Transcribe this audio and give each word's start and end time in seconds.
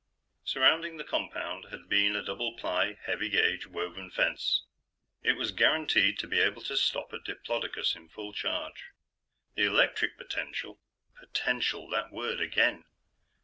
Surrounding 0.43 0.97
the 0.97 1.03
compound 1.03 1.65
had 1.69 1.87
been 1.87 2.15
a 2.15 2.23
double 2.25 2.57
ply, 2.57 2.97
heavy 3.05 3.29
gauge, 3.29 3.67
woven 3.67 4.09
fence. 4.09 4.63
It 5.21 5.33
was 5.33 5.51
guaranteed 5.51 6.17
to 6.17 6.27
be 6.27 6.39
able 6.39 6.63
to 6.63 6.75
stop 6.75 7.13
a 7.13 7.19
diplodocus 7.19 7.95
in 7.95 8.09
full 8.09 8.33
charge; 8.33 8.85
the 9.55 9.65
electric 9.65 10.17
potential 10.17 10.79
(potential! 11.13 11.87
That 11.89 12.11
word 12.11 12.39
again!) 12.41 12.85